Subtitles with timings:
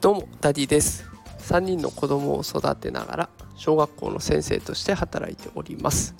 [0.00, 1.04] どうもダディです。
[1.40, 6.14] 3人の子供を育てながら小学校の先生として働いております。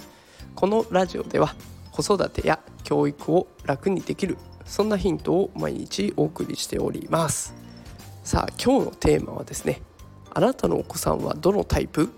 [0.54, 1.54] このラジオでは
[1.90, 7.54] 子育てや教育を楽にできるそんなヒントを毎日お送りしております。
[8.22, 9.80] さあ今日のテーマはですね
[10.34, 12.10] あなたのお子さんはどのタイプ？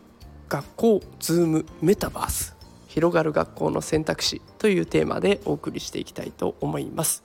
[0.49, 2.57] 学校ズームメタバース。
[2.89, 7.23] 広がる学校の選択肢というテーマでお送りしていきたいと思います。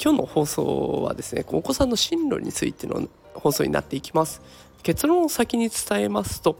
[0.00, 4.42] 今日の放送はですねお子さんの進路についての放送になっていきます。
[4.82, 6.56] 結論を先に伝えますと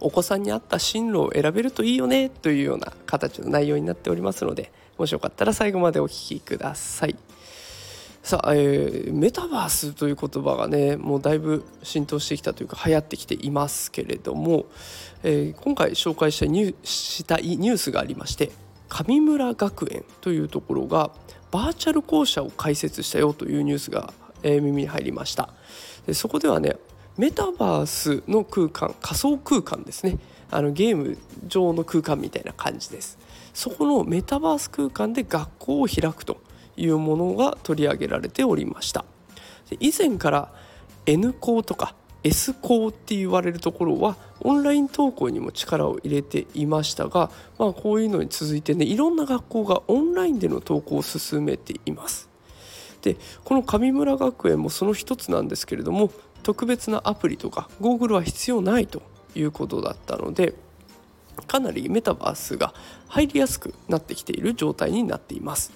[0.00, 7.16] お子さんに合った進路を選べるといいよねというような形の内容になっておりますのでもしよかったら最後までお聞きください。
[8.22, 14.66] さあ、えー、メタバースという言葉がねもうだいぶ浸透してきたというか流行ってきていますけれども、
[15.22, 18.50] えー、今回紹介したニュしたいニュースがありまして
[18.90, 21.10] 上村学園というところが
[21.50, 25.50] バーチャル校舎を開設したよというニュースが、え、耳に入りました。
[26.06, 26.76] でそこではね
[27.16, 30.18] メタバースの空間仮想空間ですね。
[30.50, 33.18] あのゲーム上の空間みたいな感じです。
[33.52, 36.38] そこのメタバース空間で学校を開くと
[36.76, 39.04] いうものが取り上げられておりました。
[39.68, 40.52] で以前から
[41.06, 52.29] N 校とか S 校って言われるところはオンライン登校にも力を入れていましたが、まあ、こういうのに続いてねいろんな学校がオンラインでの登校を進めています。
[53.02, 56.10] でこの上村学園もその一つなんですけれども
[56.42, 59.02] 特別なアプリとかゴーグルは必要ないと
[59.34, 60.54] いうことだったので
[61.46, 62.74] かなりメタバースが
[63.08, 65.72] 入りやすくなってきている状態になっています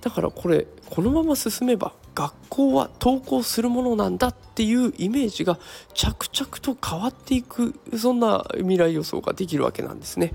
[0.00, 5.58] だからこれこのまま進めば学校は登校するものなんだっていうイメージが
[5.94, 10.32] 着々と変わっていくそんな未来予想ができるわけなんですね。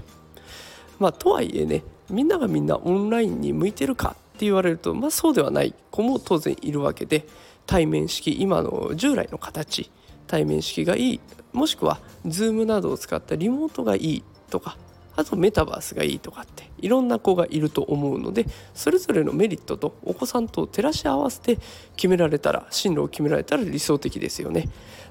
[1.00, 5.76] まあ、とはいえねみんながみんなオンラインに向いてるかって言われると、まあ、そうではない。
[5.92, 7.28] 子も当然いるわけで
[7.66, 9.92] 対面式今の従来の形
[10.28, 11.20] 対面式がいい
[11.52, 14.78] もしくは Zoom などを使ったリモートがいいとか
[15.16, 21.58] あとメタバースがいいとかっていろんな子がいると思うのでそれぞれのメリットとお子さんと照らし合わせて
[21.97, 24.69] 決められたら進路を決められたら理想的ですよね。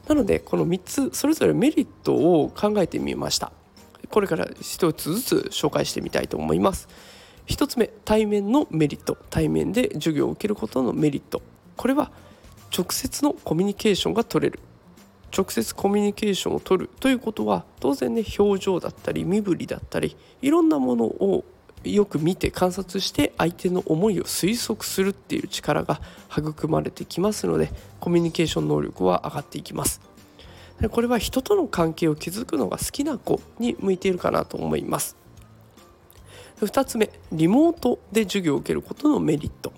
[0.09, 3.53] なのでこの3つそれぞれメリットを考えてみました。
[4.09, 6.89] これから1つずつ紹介してみたいと思います。
[7.49, 9.17] 1つ目対面のメリット。
[9.31, 11.43] 対面で授業を受けることのメリット。
[11.77, 12.11] これは
[12.77, 14.61] 直接のコミュニケーションが取れる。
[15.37, 21.45] 直接コミュニケーションを取るということは当然ね表情だったり身振りだったりいろんなものを
[21.85, 26.01] よく見て観察して相手の思いを推測するっていう力が
[26.31, 27.71] 育まれてきますので
[28.01, 30.01] コミュニケーション能力は上がっていきます。
[30.91, 35.17] これは人との関係を築くのが好きな子に向いているかなと思います。
[36.67, 39.73] 2つ目リモートで授業を受けることのメリット。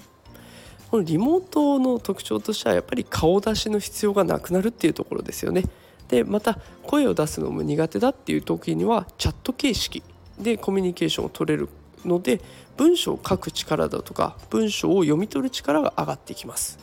[0.91, 5.65] このリモートの特徴としてはやっぱり顔出しの必要がなくなるっていうところですよね。
[6.09, 10.03] でまた声を出すのも苦手だっていう時にはチャット形式
[10.41, 11.69] でコミュニケーションを取れる
[12.05, 12.41] ので
[12.77, 16.81] 文章を書く力だとか文章を読み取る力が上がってきます。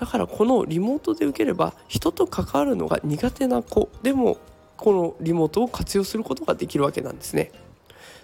[0.00, 4.38] だからこのリモートで受ければ人と関わるのが苦手な子でも
[4.76, 7.52] このリモートを活用することができるわけなんですね。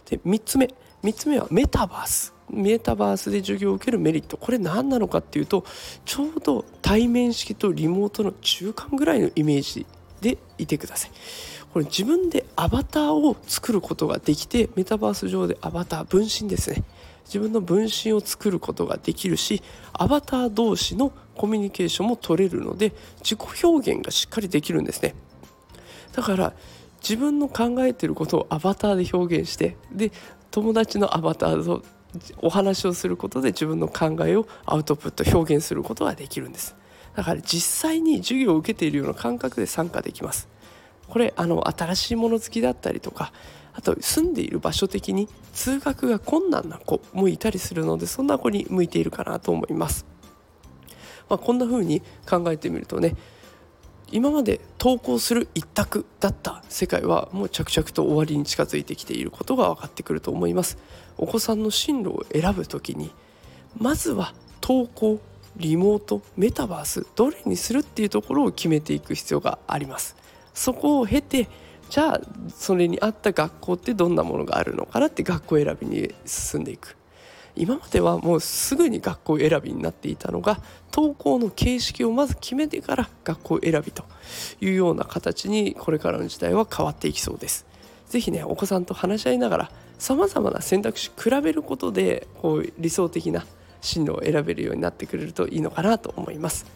[0.06, 2.32] で3つ目3つ目はメタバース。
[2.50, 4.36] メタバースで授業を受けるメリット。
[4.36, 5.64] これ何なのかっていうと
[6.04, 9.86] ちょうど対面式とリモートの中間ぐらいのイメージ
[10.20, 11.10] でいてください。
[11.74, 16.84] これ自分でアバターを作ることができてメタバース上でアバター分身ですね。
[17.26, 25.14] 自分の分身を作ることができるしアバター同士のコミュニケーションも取れるので自己表現がしっかりできるんですね。
[26.12, 26.52] だから
[27.02, 30.10] 自分の考えてることをアバターで表現してで
[30.54, 31.82] 友達のアバターと
[32.38, 36.76] お話をすることで自分の考えをアウトプット表現することができるんです。
[37.16, 40.48] だから実際に授業を受けているような感覚で参加できます。
[41.08, 43.32] これあの新しいもの好きだったりとか
[43.72, 50.06] あと住んでいる場所的に通学が困難な子もいたりするのでそんな子に向いているかなと思います、
[51.28, 53.16] まあ、こんな風に考えてみるとね
[54.14, 60.78] 今まで投稿する一択だった世界はもう着々と終わりに近づいてきていることが分かってくると思います。
[61.18, 63.10] お子さんの進路を選ぶ時に
[63.76, 65.18] まずは投稿
[65.56, 70.14] リモートメタバースどれにするっていうところを決めていく必要があります。
[70.54, 71.48] そこを経て
[71.90, 72.20] じゃあ
[72.56, 76.96] それに合った学校ってどんなものがあるのかなって学校選びに進んでいく。
[77.56, 80.60] 今まではもうすぐに学校選びになっていたのが
[80.92, 84.04] 登校の形式をまず決めてから学校選びと
[84.60, 87.66] いうような形にこれからの時代は変わっていきそうです。
[88.08, 93.46] ぜひねお子さんと話し合いながらさまざまな選択肢比べることでこう理想的な
[93.80, 96.66] 進路を選べるようになってくれるといいのかなと思います。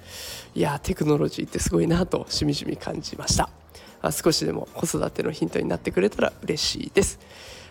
[0.54, 3.50] いやテクノロジーってすごいなとしみじみ感じました。
[4.12, 7.18] 少しでも子育てのヒントになってくれたら嬉しいです。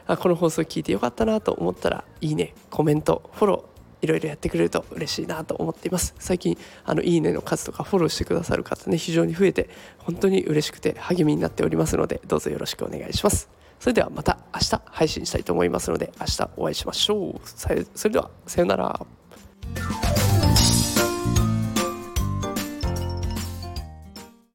[0.07, 6.13] あこの放送聞いてよかったなと思ったらいいねコメントフォローいろいろやってくれると嬉しいなと思っています。
[6.19, 13.49] 最近あのいいねの数とかフォローしてくださる方ね非常に増えて本当に嬉しくて励みになっておりますのでどうぞよろしくお願いします。
[13.79, 17.41] それではまた明日配信したいと思いますので明日お会いしましょう。
[17.43, 19.05] それではさようなら。